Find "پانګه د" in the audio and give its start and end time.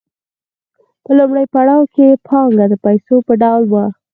2.27-2.73